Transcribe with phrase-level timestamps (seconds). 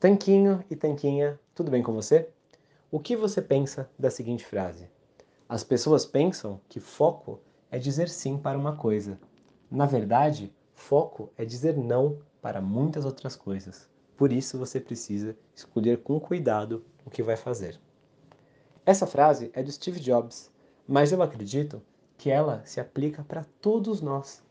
[0.00, 2.30] Tanquinho e Tanquinha, tudo bem com você?
[2.90, 4.88] O que você pensa da seguinte frase?
[5.46, 7.38] As pessoas pensam que foco
[7.70, 9.20] é dizer sim para uma coisa.
[9.70, 13.90] Na verdade, foco é dizer não para muitas outras coisas.
[14.16, 17.78] Por isso você precisa escolher com cuidado o que vai fazer.
[18.86, 20.50] Essa frase é do Steve Jobs,
[20.88, 21.82] mas eu acredito
[22.16, 24.42] que ela se aplica para todos nós.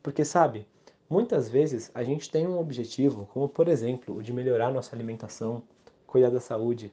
[0.00, 0.64] Porque sabe,
[1.12, 5.62] muitas vezes a gente tem um objetivo, como por exemplo, o de melhorar nossa alimentação,
[6.06, 6.90] cuidar da saúde,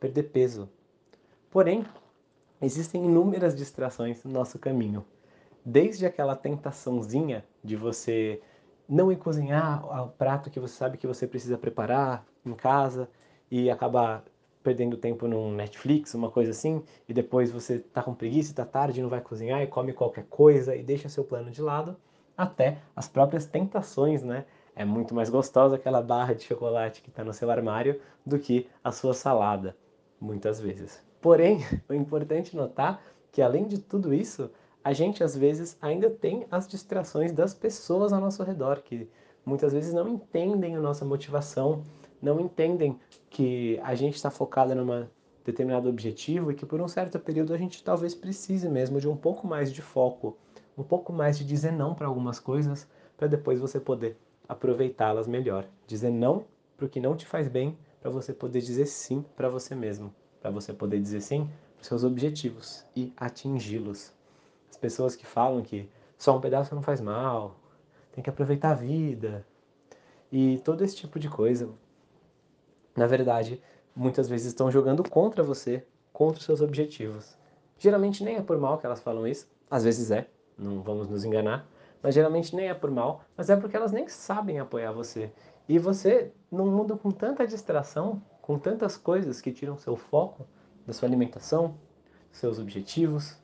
[0.00, 0.70] perder peso.
[1.50, 1.84] Porém,
[2.62, 5.04] existem inúmeras distrações no nosso caminho.
[5.62, 8.40] Desde aquela tentaçãozinha de você
[8.88, 13.06] não ir cozinhar o prato que você sabe que você precisa preparar em casa
[13.50, 14.24] e acabar
[14.62, 19.02] perdendo tempo num Netflix, uma coisa assim, e depois você tá com preguiça, tá tarde,
[19.02, 21.96] não vai cozinhar e come qualquer coisa e deixa seu plano de lado,
[22.38, 24.44] até as próprias tentações, né?
[24.76, 28.68] É muito mais gostosa aquela barra de chocolate que está no seu armário do que
[28.82, 29.76] a sua salada
[30.20, 31.02] muitas vezes.
[31.20, 31.58] Porém,
[31.90, 34.50] o importante notar que além de tudo isso,
[34.84, 39.08] a gente às vezes ainda tem as distrações das pessoas ao nosso redor, que
[39.44, 41.82] muitas vezes não entendem a nossa motivação,
[42.22, 45.06] não entendem que a gente está focado num
[45.44, 49.16] determinado objetivo e que por um certo período a gente talvez precise mesmo de um
[49.16, 50.36] pouco mais de foco,
[50.78, 54.16] um pouco mais de dizer não para algumas coisas, para depois você poder
[54.48, 55.66] aproveitá-las melhor.
[55.86, 56.44] Dizer não
[56.76, 60.14] para o que não te faz bem para você poder dizer sim para você mesmo,
[60.40, 64.12] para você poder dizer sim para seus objetivos e atingi-los.
[64.70, 67.56] As pessoas que falam que só um pedaço não faz mal,
[68.12, 69.44] tem que aproveitar a vida
[70.30, 71.68] e todo esse tipo de coisa,
[72.94, 73.60] na verdade,
[73.96, 77.36] muitas vezes estão jogando contra você, contra os seus objetivos.
[77.78, 80.28] Geralmente nem é por mal que elas falam isso, às vezes é,
[80.58, 81.68] não vamos nos enganar,
[82.02, 85.32] mas geralmente nem é por mal, mas é porque elas nem sabem apoiar você.
[85.68, 90.46] E você, num mundo com tanta distração, com tantas coisas que tiram seu foco
[90.86, 91.74] da sua alimentação,
[92.32, 93.36] seus objetivos,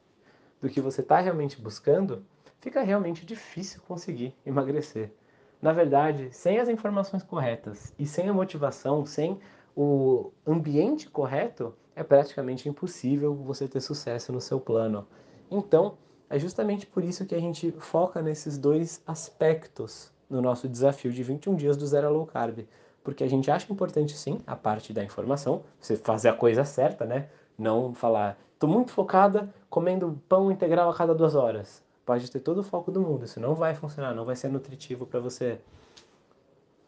[0.60, 2.24] do que você está realmente buscando,
[2.60, 5.12] fica realmente difícil conseguir emagrecer.
[5.60, 9.38] Na verdade, sem as informações corretas e sem a motivação, sem
[9.76, 15.06] o ambiente correto, é praticamente impossível você ter sucesso no seu plano.
[15.50, 15.98] Então,
[16.28, 21.22] é justamente por isso que a gente foca nesses dois aspectos no nosso desafio de
[21.22, 22.66] 21 dias do zero low carb.
[23.02, 27.04] Porque a gente acha importante sim a parte da informação, você fazer a coisa certa,
[27.04, 27.28] né?
[27.56, 31.82] Não falar, tô muito focada comendo pão integral a cada duas horas.
[32.06, 35.06] Pode ter todo o foco do mundo, isso não vai funcionar, não vai ser nutritivo
[35.06, 35.60] para você.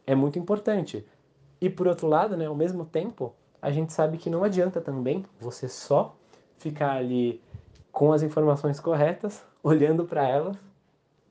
[0.06, 1.06] É muito importante.
[1.60, 5.24] E por outro lado, né, ao mesmo tempo, a gente sabe que não adianta também
[5.40, 6.14] você só
[6.58, 7.40] ficar ali
[7.96, 10.54] com as informações corretas, olhando para elas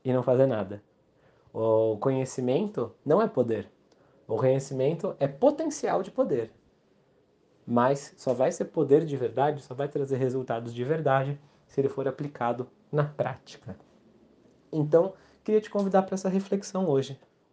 [0.04, 0.82] e não fazer nada.
[1.52, 3.70] O conhecimento não é poder.
[4.26, 6.50] O conhecimento é potencial de poder.
[7.64, 11.38] Mas só vai ser poder de verdade, só vai trazer resultados de verdade
[11.68, 13.76] se ele for aplicado na prática.
[14.72, 17.12] Então, queria te convidar para essa reflexão hoje.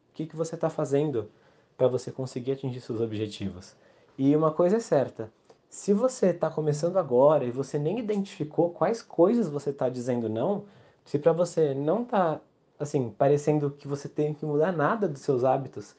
[0.09, 1.29] O que, que você está fazendo
[1.77, 3.75] para você conseguir atingir seus objetivos?
[4.17, 5.31] E uma coisa é certa:
[5.73, 10.65] se você está começando agora e você nem identificou quais coisas você está dizendo não,
[11.03, 12.39] se para você não está
[12.77, 15.95] assim, parecendo que você tem que mudar nada dos seus hábitos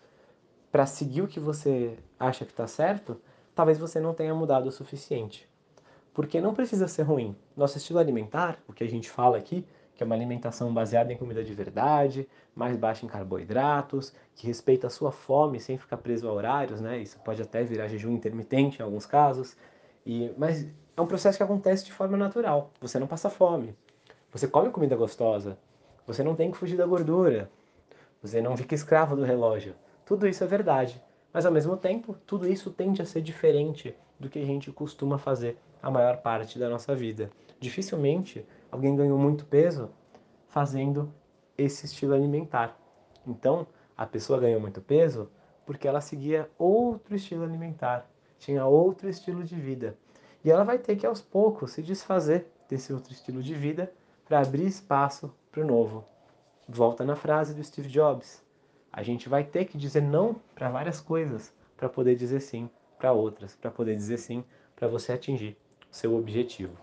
[0.71, 3.21] para seguir o que você acha que está certo,
[3.53, 5.49] talvez você não tenha mudado o suficiente.
[6.15, 7.35] Porque não precisa ser ruim.
[7.57, 11.17] Nosso estilo alimentar, o que a gente fala aqui, que é uma alimentação baseada em
[11.17, 16.29] comida de verdade, mais baixa em carboidratos, que respeita a sua fome sem ficar preso
[16.29, 16.99] a horários, né?
[16.99, 19.57] Isso pode até virar jejum intermitente em alguns casos.
[20.05, 20.67] E, mas
[20.97, 22.71] é um processo que acontece de forma natural.
[22.81, 23.77] Você não passa fome.
[24.33, 25.57] Você come comida gostosa.
[26.07, 27.51] Você não tem que fugir da gordura.
[28.21, 29.75] Você não fica escravo do relógio.
[30.05, 31.03] Tudo isso é verdade.
[31.33, 35.19] Mas ao mesmo tempo, tudo isso tende a ser diferente do que a gente costuma
[35.19, 37.31] fazer a maior parte da nossa vida.
[37.59, 38.45] Dificilmente
[38.75, 39.89] alguém ganhou muito peso
[40.49, 41.15] fazendo
[41.57, 42.77] esse estilo alimentar.
[43.25, 45.31] Então, a pessoa ganhou muito peso
[45.65, 49.97] porque ela seguia outro estilo alimentar, tinha outro estilo de vida.
[50.45, 53.93] E ela vai ter que aos poucos se desfazer desse outro estilo de vida
[54.25, 56.05] para abrir espaço para o novo.
[56.69, 58.45] Volta na frase do Steve Jobs.
[58.93, 62.69] A gente vai ter que dizer não para várias coisas para poder dizer sim
[62.99, 64.45] para outras, para poder dizer sim
[64.75, 65.57] para você atingir
[65.89, 66.77] o seu objetivo.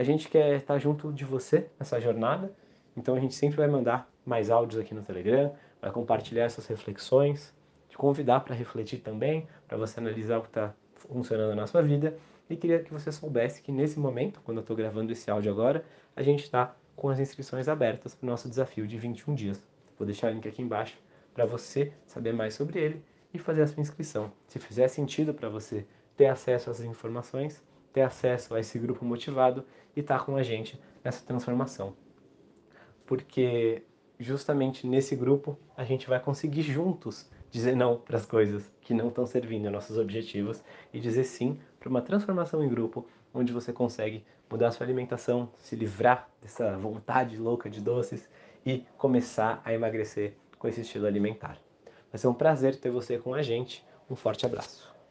[0.00, 2.50] A gente quer estar junto de você nessa jornada,
[2.96, 7.54] então a gente sempre vai mandar mais áudios aqui no Telegram, vai compartilhar essas reflexões,
[7.86, 12.16] te convidar para refletir também, para você analisar o que está funcionando na sua vida.
[12.48, 15.84] E queria que você soubesse que nesse momento, quando eu estou gravando esse áudio agora,
[16.16, 19.62] a gente está com as inscrições abertas para o nosso desafio de 21 dias.
[19.98, 20.96] Vou deixar o link aqui embaixo
[21.34, 23.04] para você saber mais sobre ele
[23.34, 24.32] e fazer a sua inscrição.
[24.46, 25.84] Se fizer sentido para você
[26.16, 27.62] ter acesso essas informações,
[27.92, 29.64] ter acesso a esse grupo motivado
[29.96, 31.94] e estar tá com a gente nessa transformação.
[33.06, 33.82] Porque
[34.18, 39.08] justamente nesse grupo a gente vai conseguir juntos dizer não para as coisas que não
[39.08, 43.72] estão servindo aos nossos objetivos e dizer sim para uma transformação em grupo onde você
[43.72, 48.28] consegue mudar a sua alimentação, se livrar dessa vontade louca de doces
[48.66, 51.58] e começar a emagrecer com esse estilo alimentar.
[52.10, 53.84] Vai ser um prazer ter você com a gente.
[54.10, 54.89] Um forte abraço.